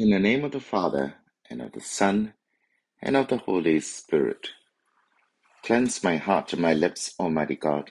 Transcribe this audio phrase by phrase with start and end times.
[0.00, 1.16] In the name of the Father,
[1.50, 2.32] and of the Son,
[3.02, 4.48] and of the Holy Spirit.
[5.62, 7.90] Cleanse my heart and my lips, Almighty God,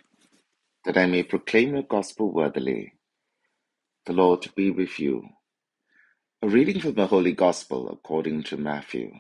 [0.86, 2.96] that I may proclaim your gospel worthily.
[4.08, 5.30] The Lord be with you.
[6.42, 9.12] A reading from the Holy Gospel according to Matthew.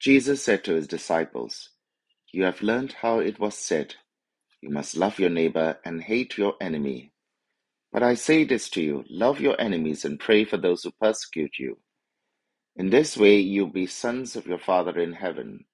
[0.00, 1.70] Jesus said to his disciples,
[2.32, 3.96] You have learned how it was said,
[4.62, 7.13] You must love your neighbor and hate your enemy.
[7.94, 11.60] But I say this to you love your enemies and pray for those who persecute
[11.60, 11.78] you.
[12.74, 15.66] In this way you'll be sons of your Father in heaven.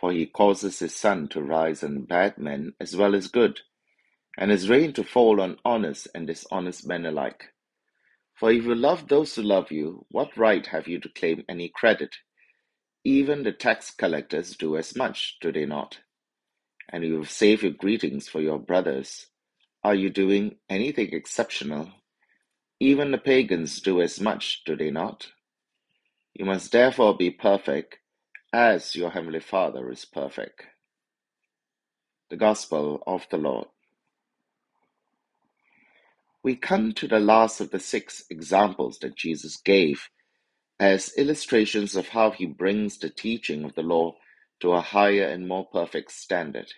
[0.00, 3.60] For he causes his sun to rise on bad men as well as good,
[4.38, 7.52] and his rain to fall on honest and dishonest men alike.
[8.40, 11.68] For if you love those who love you, what right have you to claim any
[11.68, 12.16] credit?
[13.04, 15.98] Even the tax collectors do as much, do they not?
[16.90, 19.26] And you save your greetings for your brothers.
[19.84, 21.90] Are you doing anything exceptional?
[22.80, 25.28] Even the pagans do as much, do they not?
[26.34, 27.98] You must therefore be perfect,
[28.52, 30.64] as your heavenly Father is perfect.
[32.30, 33.68] The Gospel of the Lord.
[36.42, 40.08] We come to the last of the six examples that Jesus gave
[40.80, 44.14] as illustrations of how he brings the teaching of the law
[44.60, 46.72] to a higher and more perfect standard.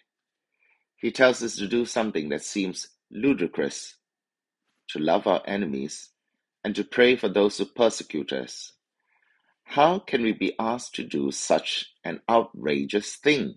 [0.99, 3.97] He tells us to do something that seems ludicrous
[4.89, 6.11] to love our enemies
[6.65, 8.73] and to pray for those who persecute us.
[9.65, 13.57] How can we be asked to do such an outrageous thing?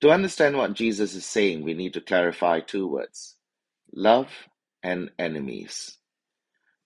[0.00, 3.36] To understand what Jesus is saying, we need to clarify two words
[3.92, 4.30] love
[4.82, 5.98] and enemies.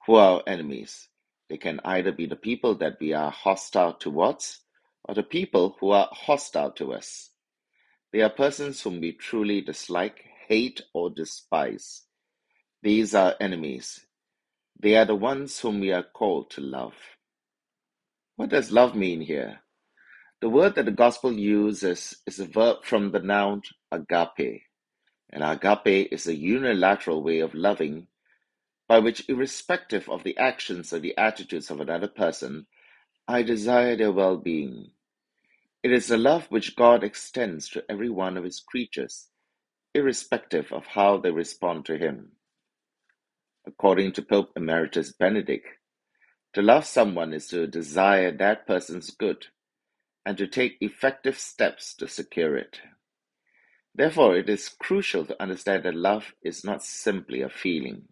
[0.07, 1.09] Who are our enemies?
[1.49, 4.61] They can either be the people that we are hostile towards
[5.05, 7.31] or the people who are hostile to us.
[8.13, 12.03] They are persons whom we truly dislike, hate, or despise.
[12.83, 14.05] These are enemies.
[14.79, 16.93] They are the ones whom we are called to love.
[18.37, 19.61] What does love mean here?
[20.43, 24.65] The word that the gospel uses is a verb from the noun agape.
[25.31, 28.09] And agape is a unilateral way of loving
[28.87, 32.67] by which, irrespective of the actions or the attitudes of another person,
[33.27, 34.91] I desire their well being.
[35.83, 39.29] It is a love which God extends to every one of his creatures,
[39.95, 42.33] irrespective of how they respond to him.
[43.67, 45.67] According to Pope Emeritus Benedict,
[46.55, 49.47] to love someone is to desire that person's good
[50.27, 52.81] and to take effective steps to secure it.
[53.95, 58.09] Therefore, it is crucial to understand that love is not simply a feeling,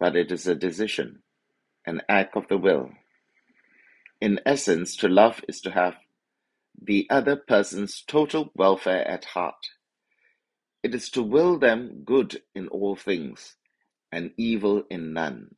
[0.00, 1.22] but it is a decision,
[1.86, 2.90] an act of the will.
[4.20, 5.96] In essence, to love is to have
[6.80, 9.70] the other person's total welfare at heart.
[10.84, 13.56] It is to will them good in all things
[14.12, 15.56] and evil in none.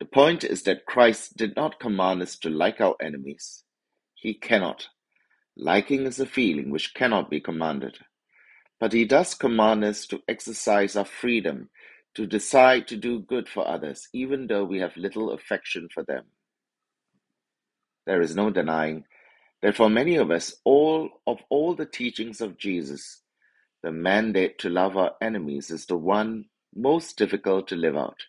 [0.00, 3.64] The point is that Christ did not command us to like our enemies.
[4.14, 4.88] He cannot.
[5.56, 7.98] Liking is a feeling which cannot be commanded.
[8.80, 11.70] But he does command us to exercise our freedom
[12.14, 16.26] to decide to do good for others, even though we have little affection for them.
[18.06, 19.04] There is no denying
[19.62, 23.22] that for many of us, all of all the teachings of Jesus,
[23.82, 28.22] the mandate to love our enemies is the one most difficult to live out.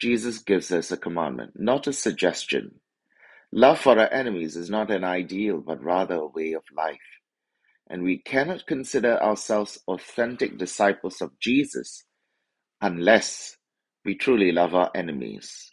[0.00, 2.80] Jesus gives us a commandment, not a suggestion.
[3.52, 6.98] Love for our enemies is not an ideal, but rather a way of life.
[7.88, 12.04] And we cannot consider ourselves authentic disciples of Jesus
[12.80, 13.56] unless
[14.04, 15.70] we truly love our enemies.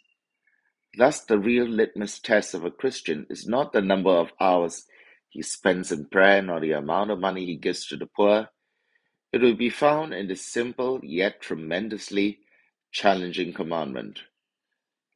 [0.96, 4.84] Thus, the real litmus test of a Christian is not the number of hours
[5.28, 8.48] he spends in prayer nor the amount of money he gives to the poor.
[9.32, 12.40] It will be found in the simple yet tremendously
[12.92, 14.20] challenging commandment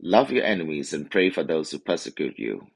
[0.03, 2.67] love your enemies and pray for those who persecute you.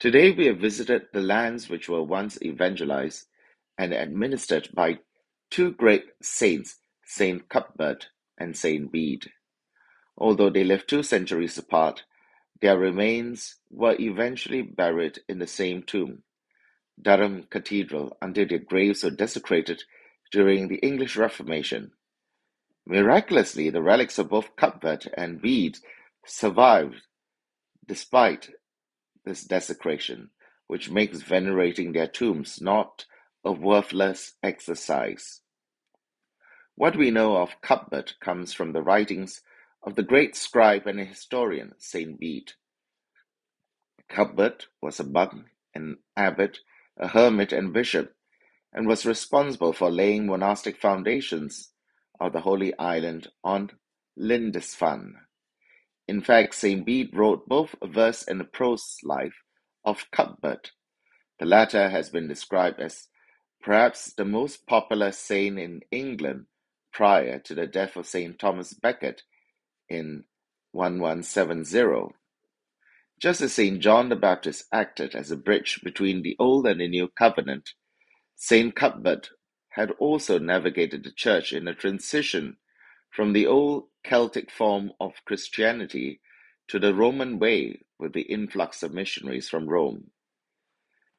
[0.00, 3.26] Today, we have visited the lands which were once evangelized
[3.78, 4.98] and administered by
[5.50, 8.08] two great saints, Saint Cuthbert
[8.38, 9.30] and Saint Bede.
[10.16, 12.02] Although they lived two centuries apart,
[12.60, 16.22] their remains were eventually buried in the same tomb,
[17.00, 19.84] Durham Cathedral, until their graves were desecrated
[20.30, 21.92] during the English Reformation.
[22.86, 25.78] Miraculously, the relics of both Cuthbert and Bede
[26.26, 27.02] survived
[27.86, 28.50] despite
[29.24, 30.30] this desecration,
[30.66, 33.04] which makes venerating their tombs not
[33.44, 35.40] a worthless exercise.
[36.74, 39.42] What we know of Cuthbert comes from the writings
[39.82, 42.52] of the great scribe and historian Saint Bede.
[44.08, 46.58] Cuthbert was a monk, an abbot,
[47.00, 48.14] a hermit, and bishop,
[48.72, 51.72] and was responsible for laying monastic foundations
[52.20, 53.70] of the holy island on
[54.16, 55.14] Lindisfarne.
[56.06, 59.42] In fact, Saint Bede wrote both a verse and a prose life
[59.84, 60.72] of Cuthbert.
[61.38, 63.08] The latter has been described as
[63.62, 66.46] perhaps the most popular saint in England
[66.92, 69.22] prior to the death of Saint Thomas Becket
[69.88, 70.24] in
[70.72, 72.14] 1170.
[73.20, 76.88] Just as Saint John the Baptist acted as a bridge between the Old and the
[76.88, 77.74] New Covenant,
[78.34, 79.28] Saint Cuthbert
[79.68, 82.56] had also navigated the Church in a transition
[83.10, 86.22] from the old Celtic form of Christianity
[86.68, 90.12] to the Roman way with the influx of missionaries from Rome.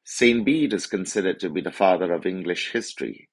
[0.02, 3.28] Saint Bede is considered to be the father of English history.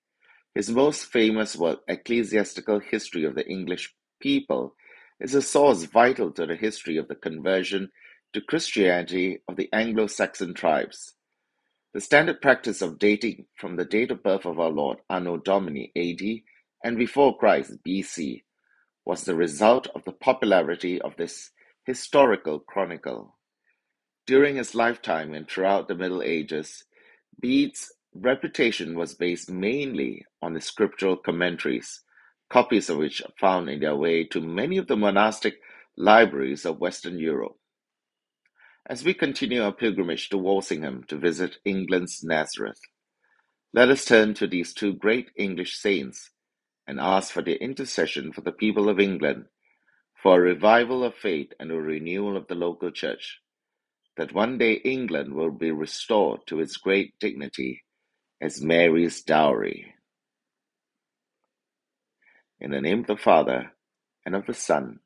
[0.54, 4.76] His most famous work, Ecclesiastical History of the English People,
[5.20, 7.90] is a source vital to the history of the conversion
[8.34, 11.16] to Christianity of the Anglo-Saxon tribes.
[11.94, 15.92] The standard practice of dating from the date of birth of our Lord Anno Domini
[15.96, 16.44] AD
[16.84, 18.44] and before Christ BC
[19.06, 21.52] was the result of the popularity of this
[21.86, 23.38] historical chronicle.
[24.28, 26.84] During his lifetime and throughout the Middle Ages,
[27.42, 32.02] Bede's reputation was based mainly on the scriptural commentaries,
[32.50, 35.56] copies of which found in their way to many of the monastic
[35.98, 37.59] libraries of Western Europe.
[38.90, 42.80] As we continue our pilgrimage to Walsingham to visit England's Nazareth,
[43.72, 46.32] let us turn to these two great English saints
[46.88, 49.46] and ask for their intercession for the people of England,
[50.24, 53.40] for a revival of faith and a renewal of the local church,
[54.18, 57.84] that one day England will be restored to its great dignity
[58.42, 59.94] as Mary's dowry.
[62.60, 63.72] In the name of the Father,
[64.26, 64.98] and of the Son,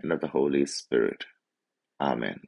[0.00, 1.24] and of the Holy Spirit.
[2.00, 2.40] Amen.